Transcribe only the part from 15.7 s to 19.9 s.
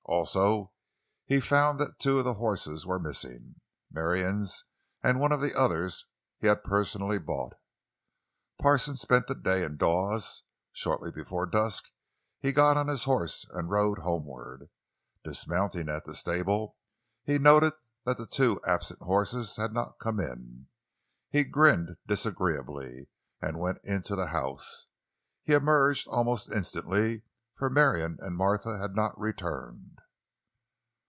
at the stable, he noted that the two absent horses had